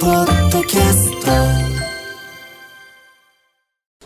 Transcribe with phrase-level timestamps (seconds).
[0.00, 1.69] ポッドキャスト。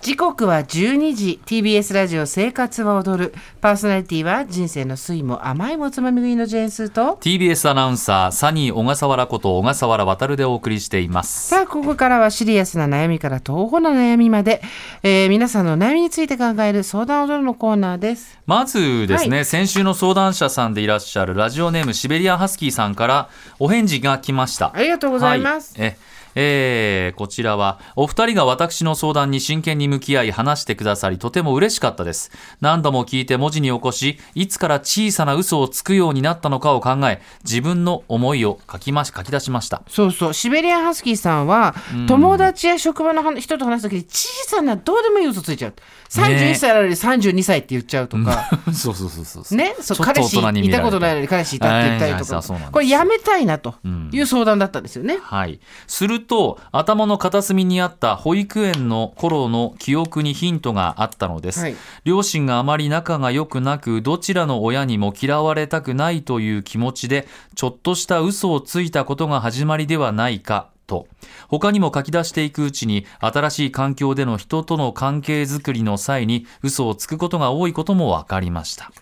[0.04, 3.34] 時刻は12時 TBS ラジオ生活は踊る。
[3.62, 7.18] パーソナリティは人生の酸いも甘いもつまみ食いのジェーンスーと。
[7.22, 11.48] TBS アナウンサーサニー小笠原こと小笠原渉でお送りしています。
[11.48, 14.60] さあここからはシリアスな悩みから東方な悩みまで、
[15.02, 18.38] えー皆さんの悩みについて考える相談踊るのコーナーです。
[18.44, 24.70] まずですね、は先週の相談者さんでいらっしゃるラジオネームシベリアンハスキーさんからお返事が来ました。
[24.74, 25.88] ありがとうございます、はい。
[25.88, 25.96] え
[26.34, 32.30] えーこちらはお二人が私の相談に真剣に向き合い話してくださりとても嬉しかったです。
[32.60, 39.82] 何度も聞いて文字に起こしいつから小さな嘘をつくようになったのかを考え自分の思いを書きまし書き出しました。
[39.88, 40.34] そうそう。
[40.34, 41.74] シベリアンハスキーさんは、
[42.08, 45.74] 友達や職場の話人と話す時に小さなどうでもいい嘘ついちゃう
[46.10, 49.98] 31歳なのに32歳って言っちゃうとか、 そうそうそうそうね、そう。
[49.98, 52.42] 彼氏いたことないのに彼氏いたって言ったりとか。
[52.70, 55.18] これやめたいなとんいう相談だったんですよね。
[55.22, 55.60] はい。
[55.86, 61.60] すると、頭の片隅にあった保育園の頃の記憶にヒントがあったのです。
[61.60, 70.68] はい両親があまり仲が良くなく、どちらの親にも嫌われたくないという気持ちで、ちょっとした嘘をついたことが始まりではないか。
[70.86, 71.06] と
[71.48, 78.92] 他にも書き出していくうちに新しい環境での人との関係づくりの際に嘘をつくことが多いことも分かりました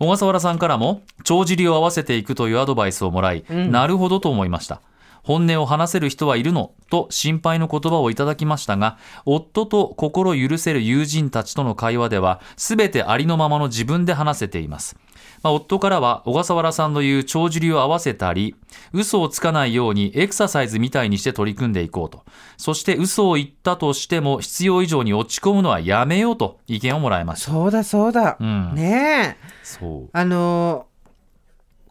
[0.00, 4.80] 小笠原さんからも帳尻を合わせていくというアドバイスをもらい、なるほどと思いました
[5.28, 6.72] 本音を話せる人はいるの？
[6.88, 14.96] と心配の言葉をいただきましたが夫と心許せる友人たちとの会話では全てありのままの自分で話せています。
[15.42, 18.56] まあ、夫からは小笠原さんの言う帳尻を合わせたり
[18.92, 22.24] 嘘をつかないようにエクササイズみたいにして取り組んでいこうと。
[22.56, 27.52] そして嘘を言ったとしても必要以上に落ち込むのはやめようと意見をもらいました。
[27.52, 28.74] そうだそうだ、うん。
[28.74, 29.48] ねえ。
[29.62, 30.10] そう。
[30.12, 30.87] あのー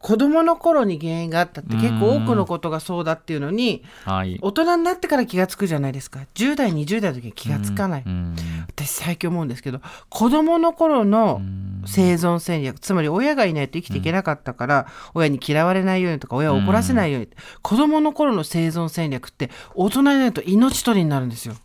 [0.07, 4.39] 子供の頃に原因があったって結構多くのことがそうだっていうのにはい。
[4.41, 6.21] 大人になってから気がつくじゃないですか。
[6.35, 8.33] 10代20代の時に気がつかない、うん。
[8.69, 11.41] 私最近思うんですけど子供の頃の
[11.85, 17.27] 生存戦略つまり親がいないと生きていけなかったから、親に嫌われないようにとか親を怒らせないように、
[17.61, 21.55] 子供の頃の生存戦略って大人になると命取りになるんですよ。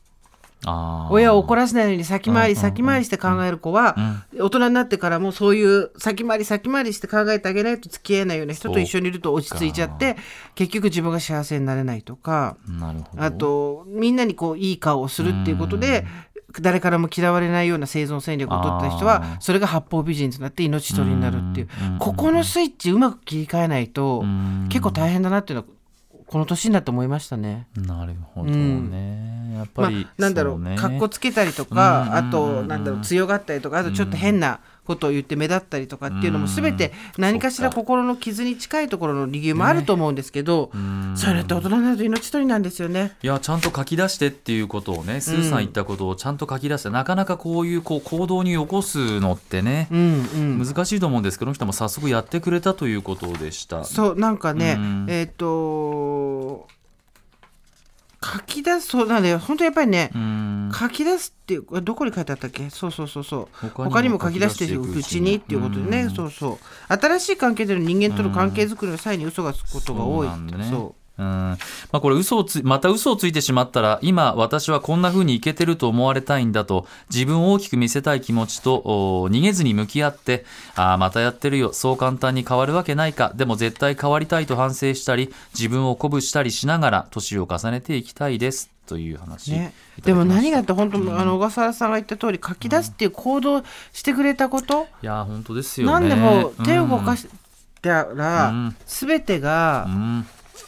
[1.10, 3.96] 親を怒らせないように先回り先回りして考える子は、
[4.38, 10.16] 大人になってからもそういう先回り先回りして考えてあげないと付き合えないような人と一緒にいると落ち着いちゃって
[10.54, 12.56] 結局自分が幸せになれないとか。
[13.16, 16.06] あとみんなにこういい顔をするっていうことで
[16.60, 21.68] 誰からも嫌われないような生存戦略を取った人はそれが八方美人となって命取りになるっていう。
[21.98, 24.24] ここのスイッチうまく切り替えないと
[24.68, 25.68] 結構大変だなっていうのは
[26.32, 27.66] この年になって思いましたね。
[27.76, 30.76] なるほどね、やっぱまあり、、なんだろうそね。
[30.76, 40.70] かっこつけたりとか、あとなんだろう強がったりとかあとちょっと変なことを言って目立ったりとかっていうのも全て何かしら心の傷に近いところの理由もあると思うんですけど、
[41.15, 43.16] それって大人になると命取りなんですよね。
[43.22, 50.25] いやちゃんと書き出してっていうことをねスーさん言ったことをちゃんと書き出して、なかなかこういうこう行動に起こすのってね、うん
[50.59, 50.65] うん。
[50.65, 53.84] 難しいと思うんですけどこの人も早速やってくれたということでした。
[53.84, 55.06] そうなんかね、うん。
[55.09, 56.66] えっ、と
[58.32, 59.38] 書き出すそうなんだよ。
[59.38, 60.70] 本当やっぱりね、うん。
[60.72, 62.70] 書き出すっていうどこに書いてあったっけ？
[62.70, 63.66] そうそうそうそう。
[63.72, 65.37] 他にも書き出していくうちに。
[65.37, 66.59] っていうことでね、そうそう。
[66.93, 70.69] 新しい関係での人間との関係づくりの際に嘘がつくことが多いね。
[70.70, 71.58] そううん。
[71.92, 80.44] まあ、これ嘘をつまた嘘をついてしまったら今私はこんな風にいけてると思われたいんだと自分を大きく見せたい気持ちとお逃げずに向き合って
[80.74, 89.72] ああまたやってるよそう簡単に変わるわけないかでも絶対変わりたいと反省したり自分を鼓舞したりしながら年を重ねていきたいですという話、ね、
[90.02, 93.62] でも何がって本当、あの小笠原さんが言った通り書き出すっていう行動
[93.92, 95.92] してくれたこと、いや本当ですよね。
[95.92, 97.28] なんでも手を動かし
[97.82, 98.76] したら、うん。
[98.86, 100.26] 全てが、うん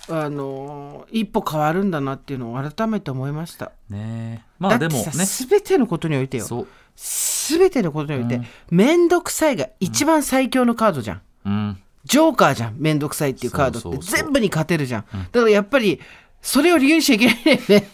[0.09, 3.73] あの一歩変わるんだなっていうのを改めて思いました。
[3.89, 11.23] ねまあでもね全てのことにおいてよそう、全てのことにおいて面倒、くさいが一番最強のカードじゃん。
[11.47, 15.05] うん、ジョーカーじゃん面倒くさいっていうカードって全部に勝てるじゃん。
[15.33, 16.01] だからやっぱり
[16.43, 17.89] それを理由にしちゃいけないんだよね。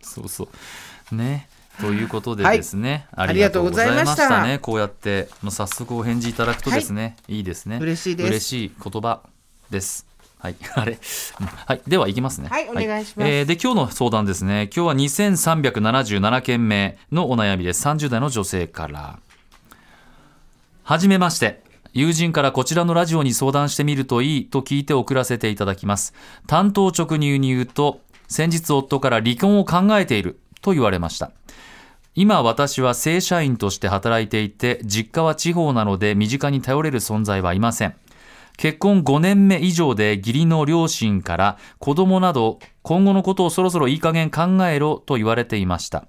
[0.00, 0.48] そうそ
[1.10, 1.14] う。
[1.14, 1.48] ね。
[1.80, 4.58] ということではいですね、ありがとうございましたね。
[4.58, 7.78] こうやって、もう早速お返事いただくとですね、い、いですね。
[7.80, 9.22] 嬉しいです嬉しい言葉
[9.70, 10.06] です。
[10.42, 10.98] はい、 あれ、
[11.40, 12.48] うんはい、では行きますね。
[12.48, 14.68] はいお願いしますえーで、今日の相談ですね。
[14.74, 17.86] 今日は2377件目のお悩みです。
[17.86, 19.20] 30代の女性から。
[20.82, 21.62] はじめまして。
[21.92, 26.12] 友人からこちらのラジオに相談してみるといいと聞いて送らせていただきます。
[26.48, 31.30] 担当直入に言うと、先日夫から離婚を考えていると言われました。
[32.14, 37.94] 今私は正社員として働いていて、実家は地方なので身近に頼れる存在はいません。
[38.56, 46.06] 結婚5年目以上で義理の両親から子供など今後のことをそろそろいい加減考えろと言われていました。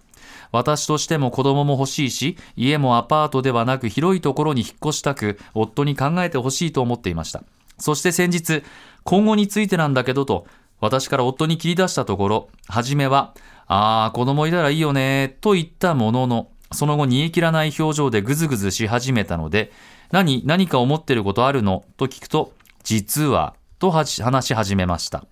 [0.51, 7.43] 私としても子供も欲しいし、家もアパートではなく広いところに引っ越したく、夫に考えてほしいと思っていました。
[7.79, 8.63] そして先日、
[9.03, 10.45] 今後についてなんだけどと、
[10.79, 13.33] 私から夫に切り出したところ、初めは、
[13.65, 19.71] ああ、子供いたらいいよね、と言ったものの、その後煮え切らない表情でぐずぐずし始めたので、
[20.11, 21.85] 何、何か思ってることあるの？
[21.97, 22.53] と聞くと、
[22.83, 25.25] 実は、と話し始めました。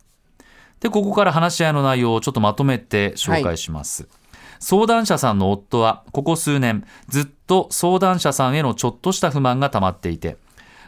[0.80, 4.08] で、ここから話し合いの内容をちょっとまとめて紹介します。
[4.60, 10.38] 相談者さんの夫は、ここ数年、ずっと相談者さんへのちょっとした不満が溜まっていて、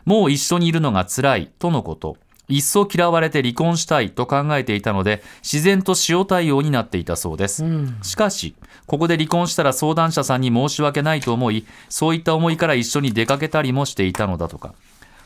[0.05, 2.17] もう一緒にいるのが辛いとのこと、
[2.53, 7.65] いっそ嫌われて離婚したいと考えていたので、自然と塩対応になっていたそうです。
[8.03, 8.53] しかし、
[8.85, 14.75] ここで離婚したら相談者さんに申し訳ないと思い、そういった思いから一緒に出かけたりもしていたのだとか。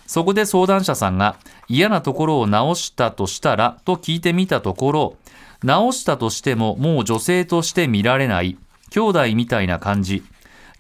[0.05, 1.35] そこで相談者さんが
[1.67, 5.17] 嫌なところを直したとしたらと聞いてみたところ、
[5.63, 8.57] 直したとしてももう女性として見られない、
[8.89, 10.23] 兄弟みたいな感じ。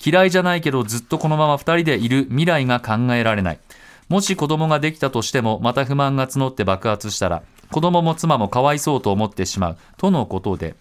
[0.03, 3.59] 嫌いじゃないけどずっとこのまま二人でいる未来が考えられない。
[4.09, 10.75] もし子供ができたとしてもまた不満が募って爆発したら子供も妻もかわいそうと思ってしまうとのことで。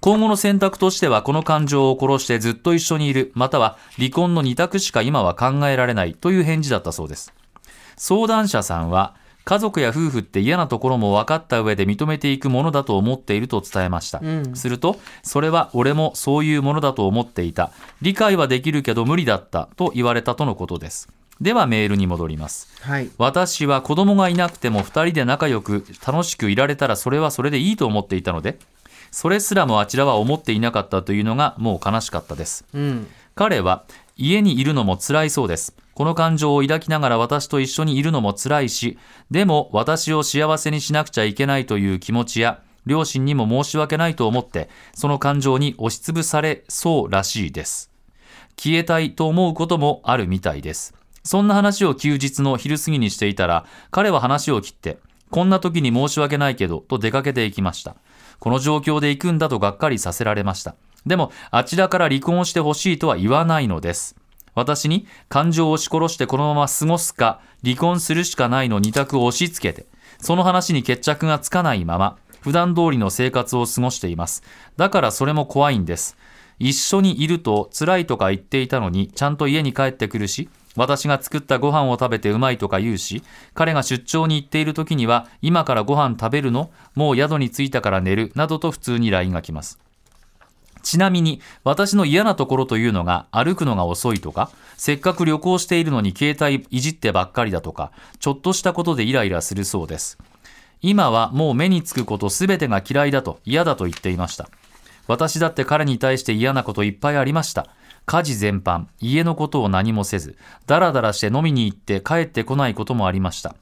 [0.00, 7.34] 今後の選択としてはこの感情を殺してずっと一緒にいるまたは離婚の二択しか今は考えられないという返事だったそうです。
[7.96, 9.14] 相談者さんは
[9.44, 14.56] 家族や夫婦って嫌なところも分かった上で認めていくものだと思っていると伝えました、ん。
[14.56, 17.70] するとそれは俺もそういうものだと思っていた。
[18.00, 23.10] 理解はできるけど無理だったと言われたとのことですではメールに戻りますはい。
[23.18, 28.58] 私は子供がいなくても2人で仲良く楽しくいられたらそれはそれでいいと思っていたので
[29.10, 33.06] それすらもあちらは思っていなかったというのがもう悲しかったですうん。
[33.34, 33.84] 彼は
[34.16, 38.98] 家にいるのも辛いそうですこの感情を抱きながら私と一緒にいるのも辛いし
[39.30, 47.90] でも私を幸せにしなくちゃいけないという気持ちや両親にも申し訳ないと思ってその感情に押しつぶされそうらしいです
[48.56, 50.99] 消えたいと思うこともあるみたいです。
[51.22, 54.98] そんな話を休日の昼過ぎにしていたら、彼は話を切って、
[55.30, 57.96] こんな時に申し訳ないけど、と出かけていきました。
[58.38, 60.74] この状況で行くんだとがっかりさせられました。
[61.06, 64.16] でも、あちらから離婚をしてほしいとは言わないのです。
[64.54, 69.86] 私に感情を押し殺してこのまま過ごすか、離婚するしかないの二択を押し付けて、
[70.20, 74.42] その話に決着がつかないまま、普段通りの生活を過ごしています。
[74.76, 76.16] だからそれも怖いんです。
[76.58, 83.22] 一緒にいると辛いとか言っていたのに、ちゃんと家に帰ってくるし、私が作ったご飯を食べてうまいとか言うし、
[83.54, 86.70] 彼が出張に行っている時には、今からご飯食べるの？
[86.94, 89.78] もう宿に着いたから寝るなどと普通に LINE が来ます。
[90.82, 100.16] ちなみに、私の嫌なところというのが、歩くのが遅いとか、せっかく旅行しているのに携帯いじってばっかりだとか、ちょっとしたことでイライラするそうです。
[100.80, 104.48] 今はもう目につくことすべてが嫌いだと嫌だと言っていました。
[105.10, 107.66] 私だって彼に対して嫌なこといっぱいありました。
[108.06, 110.36] 家事全般、家のことを何もせず、
[110.68, 113.56] ダラダラして飲みに行って帰ってこないこともありました。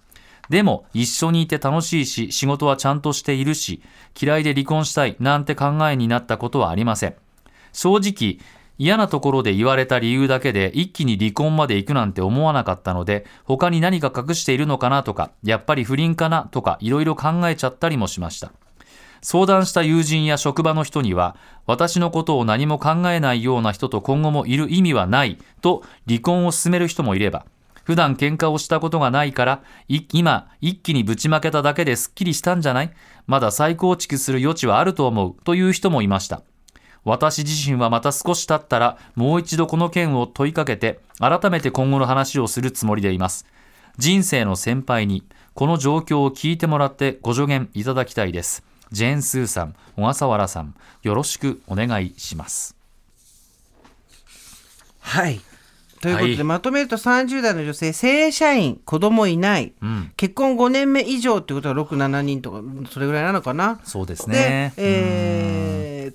[0.51, 3.81] でも、一緒にいて楽しいし、仕事はちゃんとしているし、
[4.21, 7.15] 嫌いで離婚したいなんて考えになったことはありません。
[7.73, 8.45] 正直、
[8.77, 18.53] 嫌なところで言われた理由だけで一気に離婚まで行くなんて思わなかったので、他に何か隠しているのかなとか、やっぱり不倫かなとか、いろいろ考えちゃったりもしました。
[19.21, 27.47] 相談した友人や職場の人には、私のことを何も考えないような人と今後もいる意味はないと離婚を進める人もいれば、
[27.85, 32.91] 普段喧嘩をしたことがないから、今一気にぶちまけただけですっきりしたんじゃない？
[33.27, 36.43] まだ再構築する余地はあると思うという人もいました。
[37.05, 43.47] 私自身はまた少し経ったらもう一度この件を問いかけて改めて今後の話をするつもりでいます。
[43.97, 48.63] 人生の先輩にこの状況を聞いてもらってご助言いただきたいです。
[48.91, 52.77] ジェーン・スーさん、小笠原さん、よろしくお願いします。
[55.01, 55.41] はい。
[56.01, 63.81] ということで、はいまとめると30代の女性正社員子供いない、うん、結婚5年目以上ってことは67人とかそれぐらいなのかな？
[63.83, 64.75] そうですでね、。
[64.77, 66.13] え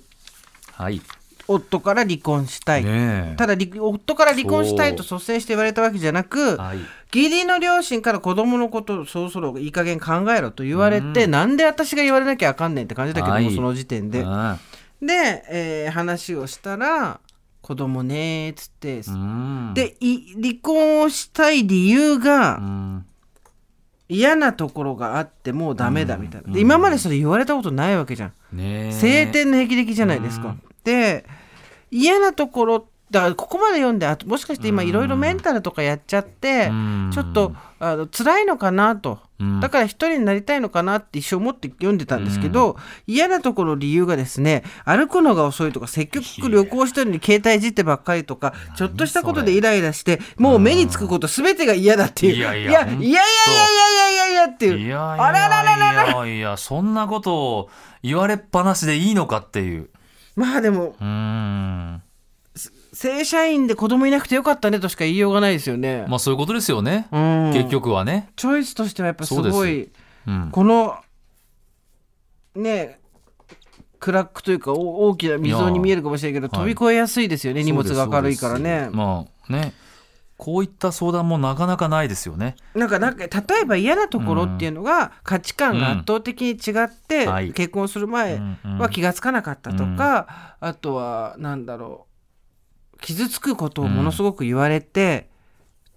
[0.72, 1.02] はい。
[1.46, 3.36] 夫から離婚したい、ねえ。
[3.36, 6.78] ただ離夫から離婚したいとそ率先して言われたわけじゃなくはい。
[7.14, 13.54] 義理の両親から子供のことをそろそろいい加減考えろと言われて、なんで私が言われなきゃあかんねんって感じだけども、はい。
[13.54, 14.20] その時点で。
[14.20, 14.58] うん。
[15.00, 17.20] で、えー話をしたら
[17.60, 23.06] 子供ねーっつって、うん、でい離婚をしたい理由が、うん、
[24.08, 26.52] 嫌なところがあってもうダメだみたいな、うん。
[26.52, 28.92] で今までそれ言われたことないわけじゃん、ねえ。
[28.92, 31.24] 晴天の霹靂じゃないですか、で
[31.90, 37.10] 嫌なところっだからここまで読んであもしかして今いろいろメンタルとかやっちゃってうん。
[37.14, 39.20] ちょっとあの辛いのかなと。
[39.38, 39.60] うん。
[39.60, 42.76] だから一人になりたいのかなって一生思って読んでたんですけど、
[43.06, 52.34] 嫌なところの理由がですね歩くのが遅いとか積極旅行してるのに携帯いじってばっかりとかちょっとしたことでイライラしてもう目につくこと全てが嫌だっていう。
[52.34, 54.78] いやいいやいやいやいやいやいやいやっていう。
[54.78, 57.70] いやいやいやいやそんなことを
[58.02, 59.90] 言われっぱなしでいいのかっていう
[60.36, 62.02] まあでもうーん。
[62.92, 66.04] 正社員で子供いなくてよかったねとしか言いようがないですよね。
[66.08, 67.52] まあそういうことですよね、うん。
[67.52, 69.90] 結局はね、チョイスとしてはやっぱすごい
[70.26, 70.96] うん、この
[72.54, 73.00] ね
[73.98, 78.88] クラックというかお大きな溝に見えるかもしれないけど飛び越えやすいですよね、荷物が明るいからね。
[78.92, 79.74] まあね
[80.36, 82.56] こういった相談もなかなかないですよね。
[82.74, 88.40] なんかなんか例えば嫌なところっていうのが価値観が圧倒的に違って、結婚する前
[88.78, 92.14] は気がつかなかったとか、あとはなんだろう
[93.00, 95.28] 傷つくことをものすごく言われて、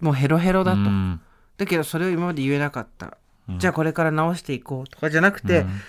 [0.00, 1.20] もうヘロヘロだと、うん。
[1.56, 3.18] だけどそれを今まで言えなかった、
[3.48, 3.58] うん。
[3.58, 5.80] じゃあこれから直していこうとかじゃなくて、うん。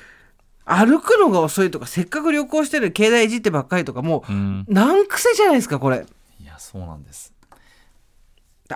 [0.66, 4.66] 歩くのが遅いとかせっかく旅行してる携帯いじってばっかりとかもううん。
[4.68, 6.06] 難癖じゃないですかこれ。
[6.40, 7.34] いやそうなんです。
[7.39, 7.39] だ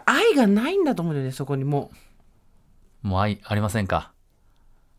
[0.05, 1.91] 愛がないんだと思うんだよねそこにも。
[3.03, 4.11] うもう愛ありませんか？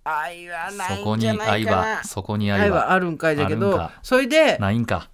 [0.05, 1.77] 愛はなそこにいんじゃない愛かな。
[1.79, 5.09] はそこに愛愛ははあるんかいだけどそれでないんか？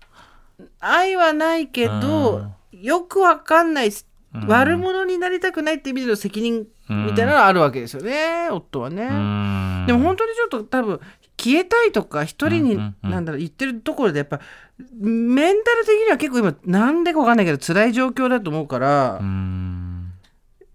[0.81, 3.91] 愛はないけどよくわかんない
[4.35, 4.47] うん。
[4.47, 9.05] 悪者になりたくないって意味での責任みたいなのがあるわけですよね夫はね。
[9.05, 9.85] うん。
[9.87, 11.01] でも本当にちょっと多分
[11.41, 14.41] 消えたいとか一人に、なんだろう言ってるところでやっぱ
[14.99, 20.13] メンタル的には結構今なんでかわかんないけど辛い状況だと思うから、うん。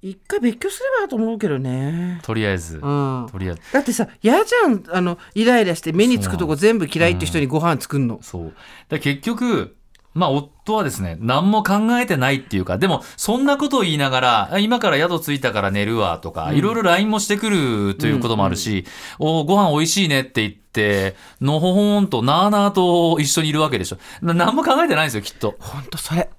[0.02, 2.20] 一回別居すればと思うけどね。
[2.24, 2.78] とりあえず。
[2.78, 3.62] うん、とりあえず。
[3.74, 8.20] だってさ嫌じゃんあのイライラして目につくとこ全部嫌いって人にご飯作んの。
[8.22, 8.54] そう。
[8.90, 9.75] で結局
[10.16, 18.86] まあ夫はですね何も考えてないっていうかでもそんなことを言いながらあ今から宿着いたから寝るわとか、いろいろ LINE もしてくるということもあるし、
[19.20, 23.98] おご飯美味しいねって言ってのほほんとなあなあと一緒にいるわけでしょ。
[24.22, 25.56] な何も考えてないんですよきっと。
[25.60, 26.30] ほんとそれ。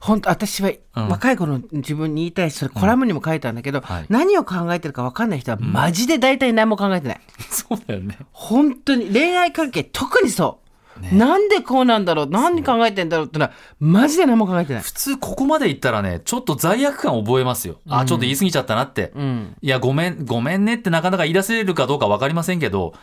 [0.00, 1.08] ほんと私はうん。
[1.08, 4.06] 若い頃の自分に言いたいしそれコラムにも書いたんだけど、はい。
[4.08, 7.20] 何を考えてるか分かんない人はマジで大体何も考えてない。
[7.50, 8.18] そうだよね。
[8.32, 10.65] 本当に恋愛関係特にそう、
[11.12, 12.26] なんでこうなんだろう？
[12.28, 14.82] 何考えてんだろうってのはマジで何も考えてない。
[14.82, 22.94] 普通ここまで言ったらねちょっと罪悪感覚えますよ、あちょっと言い過ぎちゃったなって、うん、いや、ごめん、ごめんねってなかなか言い出せるかどうか分かりませんけど、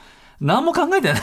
[0.41, 1.21] 何も考えてない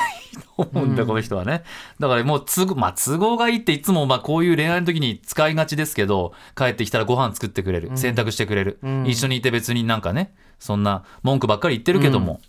[0.57, 1.65] と思うんだ、この人はね。
[1.99, 9.07] だからもう都合、まあ都合がいいっていつもまあこういう恋愛の時に使いがちですけど、帰ってきたらご飯作ってくれる、洗濯してくれる、ん。
[9.07, 12.41] 一緒にいて別になんかね、そんな文句ばっかり言ってるけども、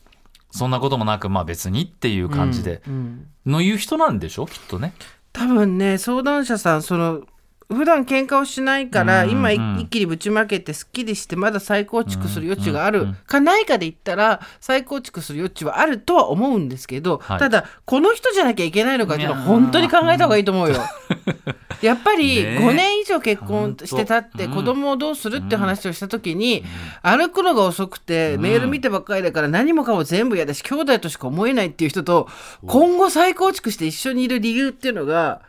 [0.52, 4.46] そんなこともなく、まあ別にっていう感じで、うんの言う人なんでしょ？
[4.46, 4.94] きっとね。
[5.34, 7.22] 多分ね相談者さんその
[7.70, 17.40] 普段喧嘩をしないから、うん今一気にぶちまけてすっきりしてまだ再構築する余地がある、かないかで言ったら再構築する余地はあるとは思うんですけど、はい。
[17.40, 20.76] ただこの人じゃなきゃいけないのかっていうのは本当に考えた方がいいと思うよ。
[21.82, 26.64] やっぱりね5年以上結婚してたって子供をどうするって話をした時に
[27.02, 32.28] 歩くのが遅くてメール見てばっかりだから何もかも全部嫌だし兄弟としか思えないっていう人と
[32.66, 35.42] 今後再構築して一緒にいる理由っていうのが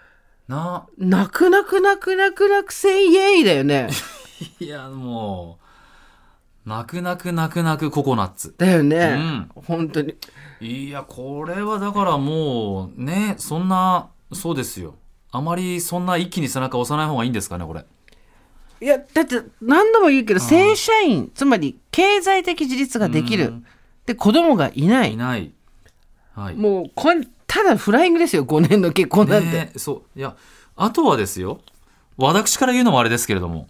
[0.49, 3.89] な泣く泣く泣く泣く泣くせイエイだよね。
[4.61, 5.59] いや、も
[6.67, 8.55] う、泣く泣く泣く泣くココナッツ。
[8.59, 8.97] だよね。
[8.99, 10.15] うん本当に。
[10.61, 14.95] いや、これはだからもう、ね、そんな、そうですよ。
[15.33, 17.85] あまりそんな一気に背中押さない方がいいんですかね、これ。
[18.81, 23.67] いや、だって何度も言うけど、正社員、つまり経済的自立ができるうん。
[24.07, 25.17] で、子供がいないい。
[25.17, 25.53] ない。
[26.35, 26.55] はい。
[26.55, 29.49] もうこん、ただフライングですよ、5年の結婚なんて。
[29.51, 30.19] ね、そう。
[30.19, 30.37] いや、
[30.77, 31.61] あとはですよ。
[32.19, 33.69] 私から言うのもあれですけれども、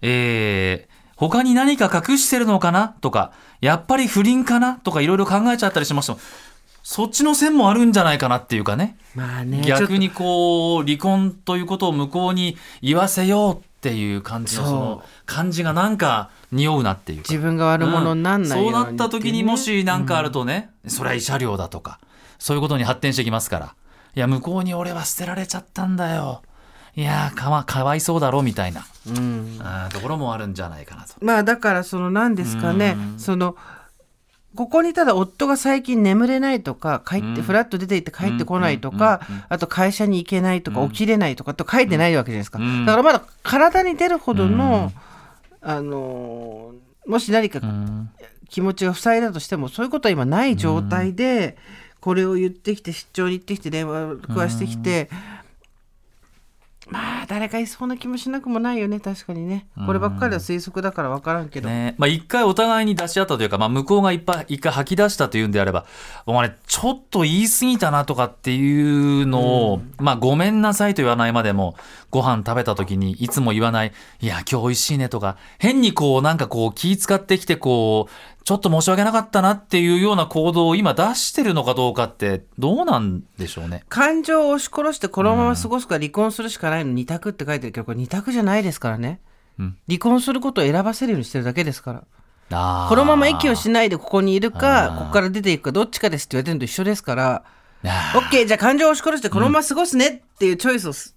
[0.00, 2.88] えー、他に何か隠してるのかな？
[3.00, 4.74] とか、やっぱり不倫かな？
[4.74, 6.16] とかいろいろ考えちゃったりしました。
[6.84, 8.96] そっちの線もあるんじゃないかなっていうかね。
[9.14, 17.28] まあね、逆にこう離婚ということを向こうに言わせようっていう感じのその感じがなんか匂うなっていうか。
[17.30, 21.98] 自分が悪者になんないように、そうなった時にもし何かあるとね、それは慰謝料だとか
[22.38, 23.74] そういうことに発展してきますから。
[24.16, 26.42] いや向こうに俺は捨てられちゃったんだよ。
[26.96, 29.58] いやーかわかわいそうだろみたいな、うん。
[29.60, 31.14] あーところもあるんじゃないかなと。
[31.20, 33.56] まあだからその何ですかね、その
[34.56, 37.42] ここにただ夫が最近眠れないとか帰って、うん。
[37.42, 40.90] フラッと出て行って帰ってこないとうんか、あと会社に行けないとか、うん。
[40.90, 42.84] 起きれないとかと書いてないわけじゃないですか、うん。
[42.84, 44.92] だからまだ体に出るほどの、
[45.60, 48.10] あのーもし何かうん。
[48.48, 51.56] 気持ちが塞いだとしてもそういうことは今ない状態で、
[52.00, 55.10] これを言ってきて出張に行ってきて電話を食わしてきて、
[56.90, 59.66] まああ誰かいそうな気もしなくもないよね確かにね。
[59.86, 61.94] こればっかりは推測だから分からんけど、ね。
[61.98, 65.86] まあ、一回お互いに出し合ったというか、まあ、向こうがいっぱい一回吐き出したというんであれば
[66.26, 71.76] お前ちょっと言い過ぎたなとかっていうのを、まあごめんなさいと言わないまでも
[72.10, 83.84] ご飯食べた時にいつも言わないいや今日美味しいねとか変にこうなんかこう気使ってきてこうちょっと申し訳なかったなっていうような行動を今出してるのかどうかってどうなんでしょうね。
[83.88, 89.20] 感情を押し殺してこのまま過ごすか離婚するしかないの二択って書いてるけどこれ二択じゃないですからね、
[89.58, 89.78] うん。
[89.88, 92.04] 離婚することを選ばせるようにしてるだけですから。
[92.88, 97.44] このまま息をしないでここにいるかここから出ていくかどっちかですって言われてるのと一緒ですから。
[97.86, 101.14] あ OK じゃあ感情を押し殺してこのまま過ごすねっていうチョイスをす,、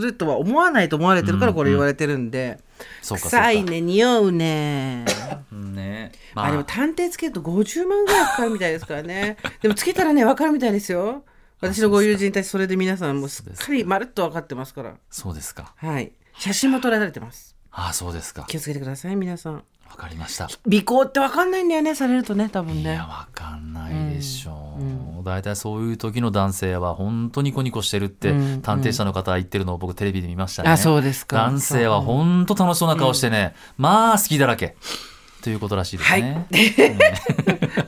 [0.00, 2.67] るとは思わないと思われてるからこれ言われてるんで、そうかそうか
[3.02, 5.04] 臭いね匂うね。
[5.52, 6.12] ーね。
[6.34, 9.36] あ、までも探偵つけると50万ぐらいかかるみたいですからね。
[9.62, 11.24] でもつけたらね分かるみたいですよ。
[11.60, 14.94] 私のご友人たちそれで皆さんもうすっかりまるっと分かってますから。
[15.10, 15.74] そうですか。
[15.76, 16.12] はい。
[16.38, 17.56] 写真も撮られてます。
[17.70, 18.44] ああそうですか。
[18.48, 20.48] 気をつけてください皆さんわかりました。
[20.66, 22.92] 尾行って分かんないんだよねされるとね多分ね。
[22.92, 24.78] いやわかんないでしょ
[25.20, 31.36] う、大体そういう時の男性は本当にコニコしてるってうん探偵者の方は言ってるのを僕テレビで見ましたね、あそうですか。
[31.36, 34.76] 男性は本当楽しそうな顔してね、まあ好きだらけ
[35.48, 36.46] ということらしいですね、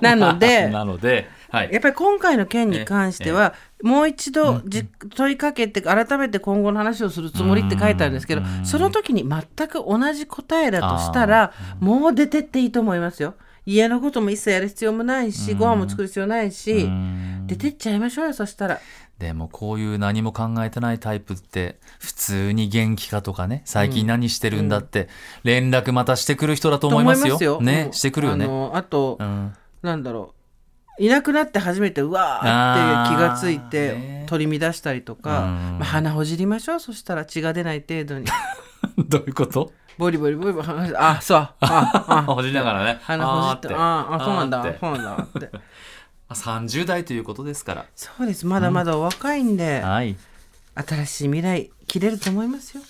[0.01, 3.53] なので なので、はい、やっぱり今回の件に関しては、
[3.83, 13.35] もう一度じ、問いかけて改めて今後の話をするつもりって書いてあるんですけど、その時に全く同じ答えだとしたらもう出てっていいと思いますよ。
[13.67, 16.89] 家のことも一切やる必要もないし、ご飯も作る必要ないし、
[17.45, 18.81] 出てっちゃいましょうよそしたら。
[19.21, 25.09] でもこういう何も考えてないタイプって普通に元気かとかね最近何してるんだって
[25.45, 27.61] 連絡またしてくる人だと思いますよ。
[27.61, 27.93] ねうん。
[27.93, 28.47] してくるよね。
[28.47, 29.53] あのあと、うん。
[29.83, 30.35] なんだろ
[30.99, 31.03] う。
[31.03, 34.27] いなくなって初めてうわーって気がついてね。
[34.27, 35.79] 取り乱したりとか、うん。
[35.79, 36.81] まあ、鼻ほじりましょう。
[36.81, 38.25] そしたら血が出ない程度に。
[39.07, 39.71] どういうこと？
[39.99, 41.39] ボリボリボリボリあそう。
[41.39, 42.99] ああ ほじりながらね。
[43.03, 44.63] 鼻ほじってあーあそうなんだ。
[44.81, 45.51] そうなんだって
[46.35, 47.87] 30代ということですから。
[47.97, 48.47] そうです。
[48.47, 50.17] まだまだ若いんで、うんはい、
[50.75, 52.83] 新しい未来切れると思いますよ。